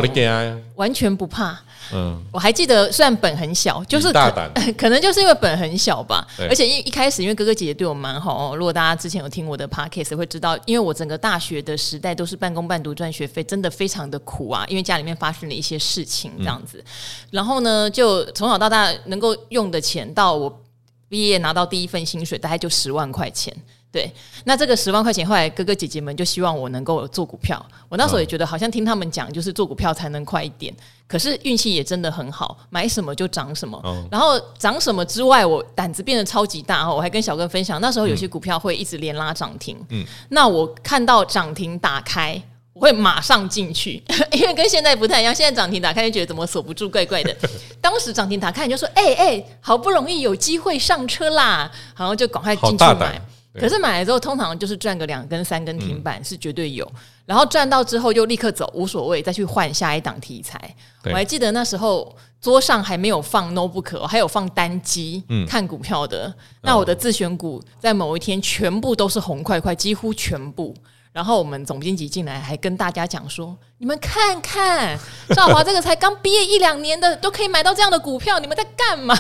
[0.74, 1.58] 完全不怕。
[1.90, 6.26] 嗯，我还记得，虽然本很小，就是可， 可能就是因为本很小吧。
[6.48, 8.54] 而且一一开始，因为哥哥姐姐对我蛮好哦。
[8.54, 14.66] 如果大家之前有听我的 podcast，会知道，因为我整个大学的时代都是半工半读赚学费，真的非常的苦啊。
[14.68, 16.84] 因为家里面发生了一些事情，这样子。
[17.30, 20.62] 然后呢，就从小到大能够用的钱，到我
[21.08, 23.56] 毕业拿到第一份薪水，大概就十万块钱。
[23.98, 24.08] 对，
[24.44, 27.60] 那这个十万块钱，后来哥哥姐姐们就希望我能够做股票。
[27.88, 30.72] 我那时候也觉得，好像听他们讲，就是做股票才能快一点。
[31.08, 33.76] 可是运气也真的很好，买什么就涨什么。
[33.82, 36.94] 哦、然后涨什么之外，我胆子变得超级大哦。
[36.94, 39.76] 我还跟小哥分享，那时候有些股票会一直连拉涨停。
[39.88, 42.40] 嗯，那我看到涨停打开，
[42.74, 45.34] 我会马上进去， 因为跟现在不太一样。
[45.34, 47.34] 现在涨停打开就觉得怎么锁不住，怪怪的。
[47.80, 53.20] 当时涨停打开你就说：“哎、欸、哎、欸，好不容易有机会上车啦！”然后就赶快进去买。
[53.54, 56.88] 可是买了之后，通常就是赚个两根、三根停板是绝对有，
[57.26, 60.74] 然后赚到之后就立刻走，无所谓，再去换下一档题材。
[61.04, 66.32] 我还记得那时候桌上还没有放 notebook，还有放单机看股票的。
[66.62, 70.74] 那我的自选股在某一天全部都是红块块，几乎全部。
[71.10, 74.96] 然后我们总经理进来还跟大家讲说：“你们看看，
[75.34, 79.18] 赵华这个才刚毕业一两年的都可以买到这样的股票，你们在干嘛？”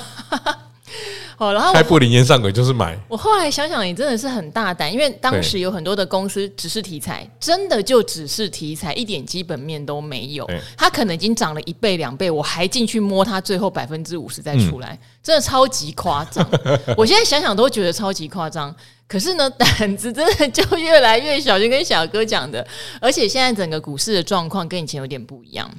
[1.38, 2.98] 哦，然后开布林烟上轨就是买。
[3.06, 10.48] 我后来想想，也真的是很大胆，因为当时有很多的公司只是题材，真的就只是题材，一点基本面都没有。
[10.76, 16.44] 它可能已经涨了一倍两倍，我还进去摸它，最后百分之五十再出来，嗯、真的超级夸张。
[16.96, 18.74] 我现在想想都觉得超级夸张。
[19.06, 22.66] 可是呢，胆子真的就越来越小，就跟小哥讲的。
[23.00, 25.70] 而且现在整个股市的状况跟以前有点不一样。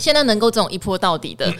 [0.00, 1.52] 现在能够这种一波到底的。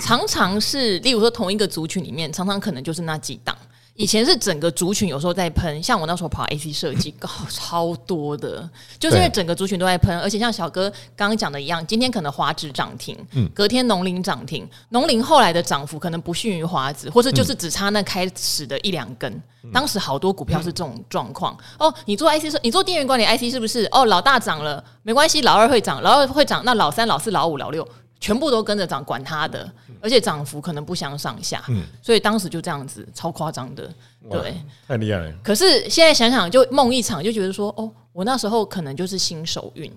[0.00, 3.56] 常常是，例如说同一个族群里面，常常可能就是那几档。
[3.98, 13.16] 以前是整个族群有时候在喷，像我那时候跑 AC 设计，搞超多的，就是因为整个族群都在喷，而且像小哥刚刚讲的一样，今天可能华指涨停，
[13.54, 19.42] 隔天农林涨停，农林后来的涨幅可能不逊于华指，或者就是只差那开始的一两根。
[19.72, 21.56] 当时好多股票是这种状况。
[21.78, 23.86] 哦，你做 IC 设，你做电源管理 IC 是不是？
[23.90, 27.88] 哦，老大涨了，没关系，老二会涨，老二会涨，那老三、老四、老五、老六。
[28.26, 33.88] 全部都跟着涨，管他的，而且涨幅可能不相上下，嗯，所以当时就这样子，超夸张的，
[34.28, 34.52] 对，
[34.88, 35.32] 太厉害了。
[35.44, 39.92] 可是现在想想，就梦一场，就觉得说，哦，我那时候可能就是新手运。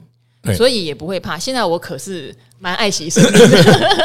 [0.56, 1.38] 所以也不会怕。
[1.38, 3.58] 现在我可是蛮爱惜生命的，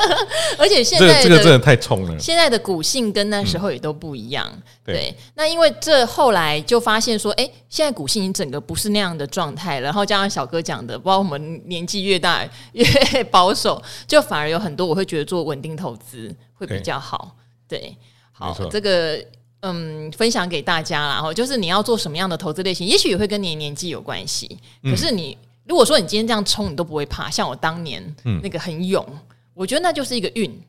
[0.59, 2.18] 而且现在这个真的太冲了。
[2.18, 4.51] 现在的股性跟那时候也都不一样。
[4.85, 9.85] 对，那因为这后来就发现说，哎，现在股性已经整个不是那样的状态了。
[9.85, 12.85] 然后加上小哥讲的，包括我们年纪越大越
[13.31, 17.37] 保守，就反而有很多我会觉得做稳定投资会比较好。
[17.68, 17.97] 对，
[18.33, 19.25] 好，这个
[19.61, 21.14] 嗯，分享给大家啦。
[21.14, 24.59] 然后就是你要做什么样的投资类型，也许也会跟你的年纪有关系。
[24.83, 25.38] 可是你。
[25.66, 27.31] 如果说你今天这样冲，你都不会怕。
[27.31, 28.03] 像我当年
[28.42, 29.18] 那个很勇，嗯、
[29.55, 30.61] 我觉得那就是一个运。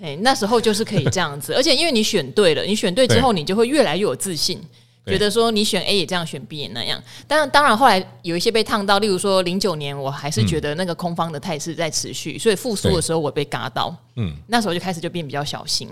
[0.00, 4.62] 哎，那时候就是可以这样子， 而且因为你选对了，你选对之后，你就会越来越有自信，
[5.04, 7.02] 觉得说你选 A 也这样，选 B 也那样。
[7.26, 13.92] 当然，当然后来有一些被烫到，例如说零九年，我还是觉得那个空方的态势在持续，所以复苏的时候我被嘎到。
[14.14, 15.88] 嗯，那时候就开始就变比较小心。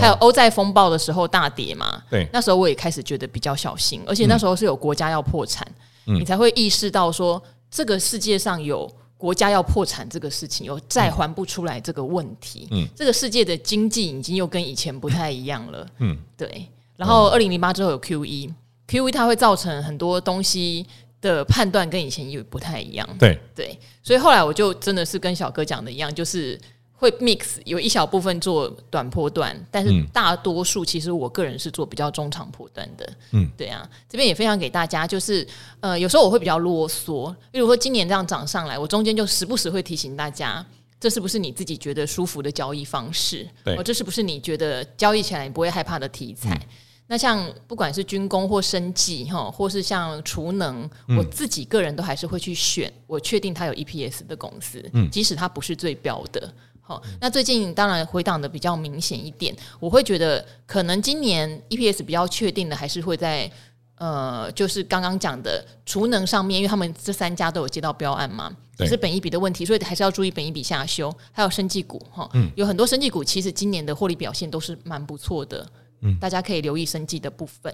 [0.00, 5.66] 还有欧债风暴的时候大跌嘛，对，那时候我也开始觉得比较小心，而且那时候是有国家要破产，
[6.06, 7.40] 你才会意识到说。
[7.70, 12.66] 这个世界上有国家要破产这个事情，有债还不出来这个问题。
[12.70, 15.86] 嗯，这个世界的经济已经又跟以前不太一样了。
[15.98, 16.66] 嗯，对。
[16.96, 20.84] 然后二零零八之后有 QE，QE 它会造成很多东西
[21.20, 23.08] 的判断跟以前又不太一样。
[23.18, 26.58] 对对，所以后来我就真的是跟小哥讲的一样，就是。
[27.00, 33.12] 会 mix 有一小部分做短波段，但是大多数其实我个人是做比较中长波段的。
[33.32, 35.46] 嗯，对啊，这边也分享给大家，就是
[35.80, 40.62] 呃，有时候我会比较啰嗦，比如说今年这样涨上来，我中间就时不时会提醒大家，
[41.00, 43.48] 这是不是你自己觉得舒服的交易方式？
[43.64, 46.50] 对，这是不是你觉得交易起来你不会害怕的题材？
[46.50, 46.68] 嗯、
[47.06, 56.52] 那像不管是军工或生技哈，或是像储能，嗯、我自己个人都还是会去选我确定它有 EPS 的公司，嗯，即使它不是最标的。
[56.90, 63.48] 哦，那最近当然回档的比较明显一点，我会觉得可能今年 EPS 比较确定的还是会在
[63.94, 71.14] 呃，就是刚刚讲的储能上面，因为他们这三家都有接到标案嘛，也是本一笔的问题，所以还是要注意本一笔下修。
[71.30, 75.64] 还有生技股哈，嗯，有很多生技股其实今年的获利表现都是蛮不错的，
[76.00, 77.72] 嗯，大家可以留意生技的部分。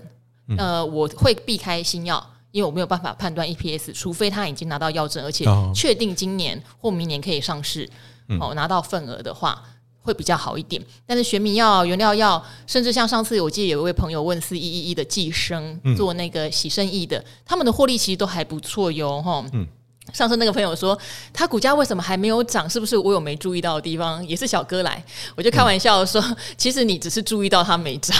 [0.58, 7.84] 呃，我会避开新药，因为我没有办法判断 EPS，除非他已经拿到药证，而且确定今年或明年可以上市。
[7.84, 7.90] 哦，
[8.54, 9.62] 拿到份额的话
[10.00, 10.80] 会比较好一点。
[11.04, 19.20] 但是学名药、原料药，甚至像上次我记得有一位朋友问四一一一的寄生做那个洗肾液的，他们的获利其实都还不错哟。
[19.20, 19.66] 哈，嗯，
[20.12, 20.96] 上次那个朋友说
[21.32, 22.70] 他股价为什么还没有涨？
[22.70, 24.24] 是不是我有没注意到的地方？
[24.26, 25.02] 也是小哥来，
[25.36, 28.16] 我就开玩笑说，嗯、其实你只是注意到它没涨，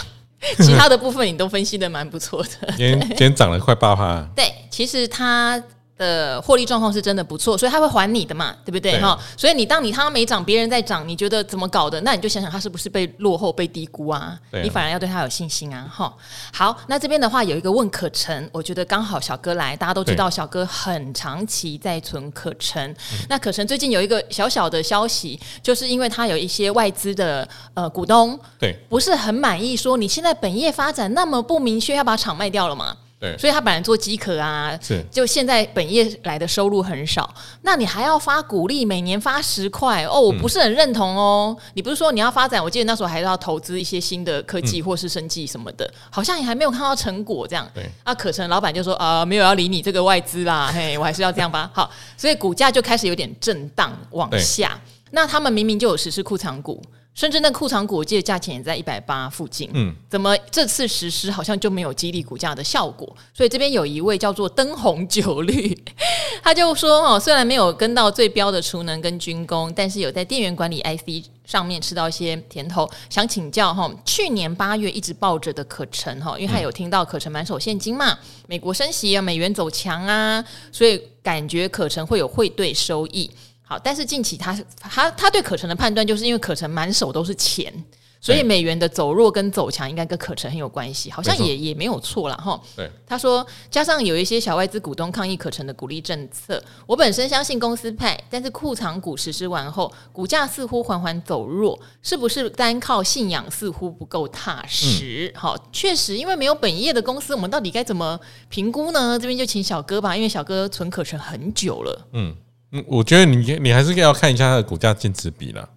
[0.58, 2.74] 其他的部分你都分析的蛮不错的。
[2.76, 4.20] 今天今天涨了快八趴。
[4.34, 5.62] 对，其实它。
[5.96, 9.00] 的获利状况是真的不错，所以他会还你的嘛，对不对？
[9.00, 12.00] 哈，所以你当你他没涨，别人在涨，你觉得怎么搞的？
[12.02, 14.38] 那你就想想他是不是被落后、被低估啊？
[14.62, 15.90] 你反而要对他有信心啊！
[15.90, 16.14] 哈，
[16.52, 22.94] 好，那这边的话有一个问可成，我觉得刚好小哥来，大家都知道小哥很长期在存可成。
[23.28, 32.96] 那可成最近有一个小小的消息，就是因为他有一些外资的呃股东，对，不是很满意，说你现在本业发展那么不明确，要把厂卖掉了吗？
[33.18, 41.56] 对，所以他本来做机壳啊，是就现在本业来的收入很少，那你还要发股利，每年发十块哦，我不是很认同哦。
[41.58, 42.62] 嗯、你不是说你要发展？
[42.62, 47.66] 我记得那时候还要投资一些新的科技或是生技什么的，嗯、好像也还没有看到成果这样。
[47.74, 51.70] 对，啊，可成老板就说啊、呃，没有要理你这个外资啦， 嘿，我还是要这样吧。
[51.72, 54.78] 好，所以股价就开始有点震荡往下。
[55.12, 56.82] 那他们明明就有实施库藏股。
[57.16, 59.70] 甚至那库藏股，我记得价钱也在一百八附近。
[59.72, 63.16] 嗯，怎么这次实施好像就没有激励股价的效果？
[63.32, 65.74] 所以这边有一位叫做灯红酒绿，
[66.44, 72.86] 他就说哦，虽然没有跟到最标的储能跟军工，但是有在电源管理 IC 上面吃到一些甜头。
[73.08, 83.30] 想请教哈，去年八月一直抱着的可成哈，因为他有听到可成满手现金嘛，美国升息啊，美元走强啊，所以感觉可成会有汇兑收益。
[83.68, 87.72] 好，但是近期他他他对可成的判断，就是因为可成满手都是钱，
[88.20, 92.60] 所以美元的走弱跟走强应该跟可成很有关系，好像也也没有错了哈。
[92.76, 105.32] 对，他说加上有一些小外资股东抗议可成的鼓励政策，我本身相信公司派，但是库藏股实施完后，股价似乎缓缓走弱，是不是单靠信仰似乎不够踏实？
[105.34, 109.18] 嗯、好，确实，因为没有本业的公司，我们到底该怎么评估呢？
[109.18, 112.06] 这边就请小哥吧，因为小哥存可成很久了。
[112.12, 112.36] 嗯。
[112.72, 115.68] 嗯，我觉得你你还是要看一下它的股价净值比啦。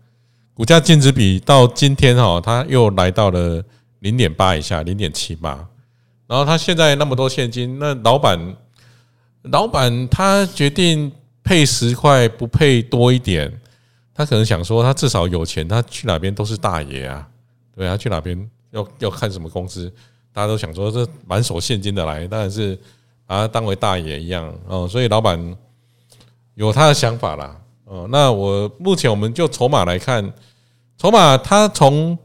[0.55, 3.63] 股价净值比到今天哈，它又来到了
[3.99, 5.51] 零点八以下，零点七八。
[6.27, 8.55] 然后它现在那么多现金，那老板
[9.43, 11.11] 老板他决定
[11.43, 13.51] 配十块，不配多一点，
[14.13, 17.25] 他可能想说他至少有钱，他去哪边都是大爷啊。
[17.75, 19.89] 对，他去哪边要要看什么公司，
[20.33, 22.77] 大家都想说这满手现金的来，当然是
[23.25, 24.87] 把他当为大爷一样哦。
[24.87, 25.55] 所以老板。
[26.59, 30.33] 有他的想法啦，哦，那我目前我们就筹码来看，
[30.97, 32.17] 筹码它从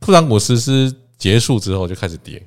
[0.00, 2.42] 库藏股实施结束之后就开始跌，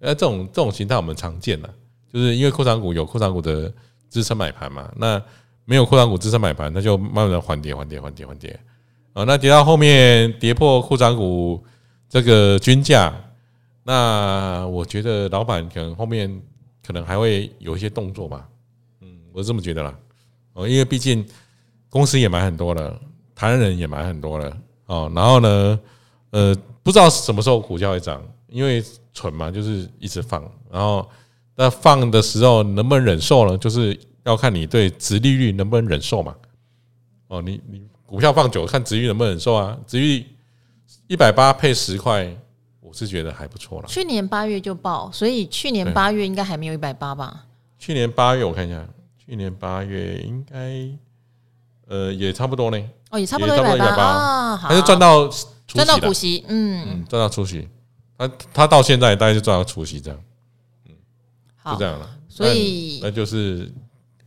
[0.00, 1.68] 呃，这种这种形态我们常见了，
[2.10, 3.70] 就是因为库藏股有库藏股的
[4.08, 5.22] 支撑买盘嘛，那
[5.66, 8.58] 没有库藏股支撑买盘，那就慢慢的缓跌缓跌缓跌缓跌，
[9.12, 11.62] 啊，那跌到后面跌破库藏股
[12.08, 13.14] 这个均价，
[13.82, 16.42] 那我觉得老板可能后面
[16.82, 18.48] 可能还会有一些动作吧，
[19.02, 19.94] 嗯，我是这么觉得啦。
[20.56, 21.24] 哦，因为毕竟
[21.90, 22.98] 公司也买很多了，
[23.34, 25.12] 台湾人也买很多了哦。
[25.14, 25.78] 然后呢，
[26.30, 30.42] 呃，不知道什么时候股价会涨，因为存嘛，就是一直放。
[30.72, 31.06] 然后
[31.54, 33.58] 那放的时候能不能忍受呢？
[33.58, 36.34] 就是要看你对殖利率能不能忍受嘛。
[37.28, 39.76] 哦，你你股票放久，看殖利率能不能忍受啊？
[39.86, 40.26] 殖利率
[41.06, 42.34] 一百八配十块，
[42.80, 43.88] 我是觉得还不错了。
[43.88, 47.44] 去年八月就报，所以去年八月应该还没有一百八吧？
[47.78, 48.82] 去年八月我看一下。
[49.26, 50.88] 去年八月应该，
[51.88, 52.80] 呃，也差不多呢。
[53.10, 55.28] 哦，也差不多一百八啊，还是赚到
[55.66, 57.68] 赚到股息，嗯，赚到出息。
[58.16, 60.20] 他他到现在大概就赚到出息这样，
[60.86, 60.94] 嗯，
[61.56, 62.08] 好就这样了。
[62.28, 63.72] 所以那就是，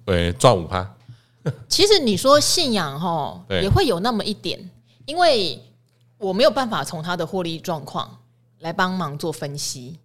[0.06, 0.96] 对，赚五趴。
[1.70, 4.70] 其实你说信仰哈，也会有那么一点，
[5.06, 5.62] 因为
[6.18, 8.20] 我没有办法从他的获利状况
[8.60, 9.98] 来帮忙做分析。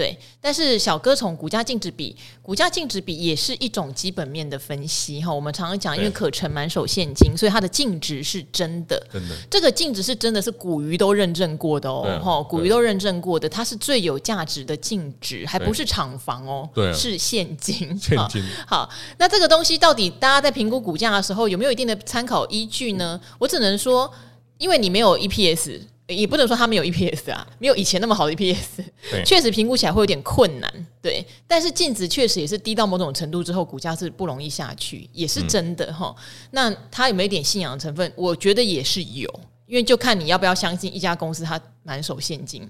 [0.00, 5.30] 对，但是小哥从股价净值比，股价净值比也是一种基本面的分析哈。
[5.30, 8.98] 我们常常讲，因为可成满手现金，所以它的净值是真的。
[9.12, 17.94] 真的，这个净值是真的是古鱼都认证过的哦，哈，古鱼都认证过的，它是最有价值的净值，还不是厂房哦，对，是现金。
[17.98, 18.42] 现金。
[18.66, 23.20] 好，那这个东西到底大家在评估股价的时候有没有一定的参考依据呢？
[23.38, 24.10] 我只能说，
[24.56, 25.82] 因为你没有 EPS。
[26.10, 31.24] 也不能说它没有 EPS 啊，没有以前那么好的 EPS，确实评估起来会有点困难，对。
[31.46, 36.14] 但是净值确实也是低到某种程度之后，股价是不容易下去，也是真的哈。
[36.16, 38.12] 嗯、那它有没有一点信仰的成分？
[38.16, 39.28] 我觉得也是有，
[39.66, 42.68] 因为就看你要不要相信一家公司它满手现金。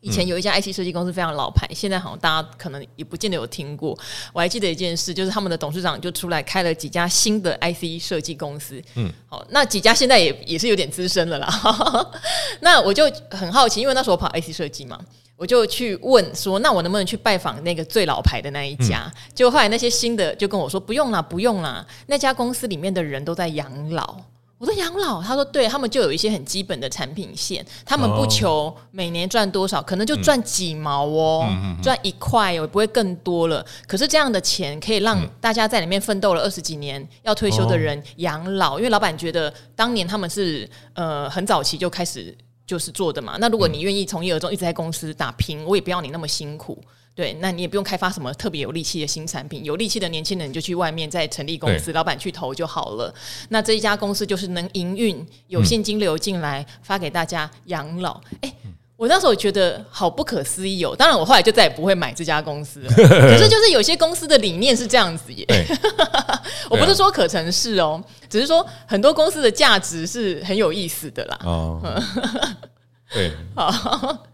[0.00, 3.98] 以前有一家 IC 设计公司非常老牌，现在好像大家可能也不见得有听过。
[4.32, 8.80] 我还记得一件事，就是他们的董事长就出来开了几家新的 IC 设计公司。
[8.94, 12.10] 嗯，好，那几家现在也也是有点资深了啦。
[12.60, 14.96] 那我就很好奇，因为那时候我跑 IC 设计嘛，
[15.36, 19.10] 我就去问说，那我能不能去拜访那个最老牌的那一家？
[19.12, 24.16] 嗯、结果后来那些新的就跟我说，不用啦，不用啦，那家公司里面的人都在养老。
[24.58, 31.46] 我说养老，他说对，他们就有一些很基本的产品线，他们不求每年赚多少，可能就赚几毛哦，
[31.80, 33.64] 赚一块哦，也不会更多了。
[33.86, 42.36] 可是这样的钱可以让大家在里面奋斗了二十几年，要退休的人养老，因为老板觉得当年他们是呃很早期就开始
[42.66, 43.36] 就是做的嘛。
[43.38, 46.82] 那如果你愿意从一而终，一直在公司打拼，我也不要你那么辛苦。
[47.18, 53.12] 对，那你也不用开发什么特别有力气的新产品，有力气的年轻人就去外面再成立公司，老板去投就好了。
[53.48, 58.20] 那这一家公司就是能营运，有现金流进来，发给大家养老。
[58.42, 58.54] 哎，
[58.94, 60.94] 我那时候觉得好不可思议哦。
[60.96, 62.90] 当然，我后来就再也不会买这家公司了。
[62.94, 65.44] 可是，就是有些公司的理念是这样子耶。
[66.70, 68.00] 我不是说可成事哦，
[68.30, 71.38] 只是说很多公司的价值是很有意思的啦。
[71.42, 71.82] 哦。
[73.12, 73.70] 对，好，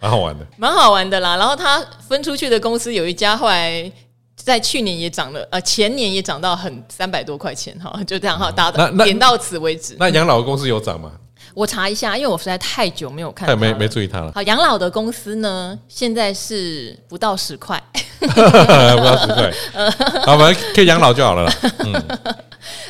[0.00, 1.36] 蛮好玩的，蛮好玩的啦。
[1.36, 3.90] 然后他分出去的公司有一家，后来
[4.36, 9.96] 在去年也涨了，呃，前年也涨到很三百多块钱，哈， 就这样哈，大家点到此为止。
[9.98, 11.12] 那养老的公司有涨吗？
[11.54, 14.32] 我查一下，因为我实在太久没有看太，没没注意它了。
[14.34, 17.80] 好，养老的公司呢，现在是不到十块，
[18.18, 19.52] 不到十块，
[20.26, 21.54] 好，我们可以养老就好了啦。
[21.78, 21.92] 嗯，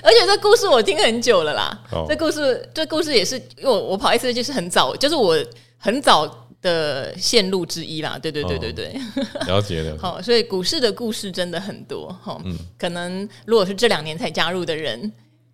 [0.03, 1.79] 而且这故事我听很久了啦，
[2.09, 5.37] 这故事这故事也是，因为我我跑一次就是很早，就是我。
[5.85, 8.99] 很早的线路之一啦，对对对对对，
[9.35, 9.99] 哦、 了解了。
[9.99, 12.41] 好，所以股市的故事真的很多哈。
[12.43, 15.13] 嗯，可能如果是这两年才加入的人，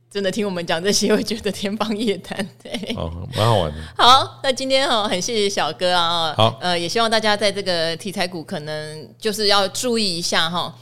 [0.09, 2.39] 真的听我们讲这些，会觉得天方夜谭。
[2.63, 3.79] 对，哦，蛮好玩的。
[3.97, 6.33] 好，那今天哈，很谢谢小哥啊。
[6.37, 10.73] 好，呃，也希望大家在这个题材股，可能就是要注意一下哈。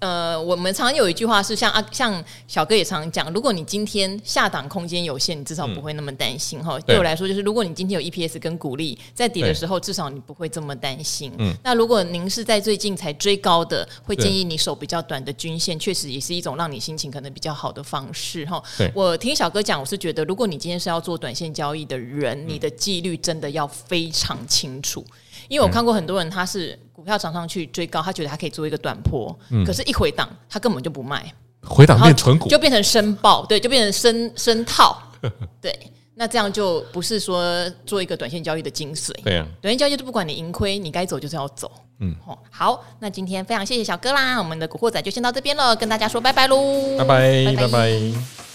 [0.00, 6.78] 呃，我们常有一句话是像啊，像小哥也常讲，如果你今天下档空间有限，你至少不会那么担心哈。
[6.78, 11.32] 嗯、对我来说，就是如果你今天有 EPS 跟股利在底的时候，至少你不会这么担心。
[11.38, 18.62] 嗯，那如果您是在最近才追高的，会建议你守比较短的均线，确实也是一种让你心情可能比较好的方式哈。
[18.76, 25.04] 对我听小哥讲，我是觉得，如果你今天是要做短线交易的人，你的纪律真的要非常清楚。
[25.48, 31.32] 因为我看过很多人，他是股票涨上去追高，他觉得他可以做一个短波，嗯、可是，一回档他根本就不卖，
[31.62, 35.00] 回档变纯股，就变成申报，对，就变成申申套，
[35.62, 35.72] 对，
[36.16, 39.12] 那这样就不是说做一个短线交易的精髓。
[39.22, 41.70] 对啊，短线交易就不管你盈亏，你该走就是要走。
[42.00, 42.12] 嗯，
[42.50, 48.47] 好，那今天非常谢谢小哥啦，我们的古惑仔就先到这边了，跟大家说拜拜喽，拜拜，拜拜。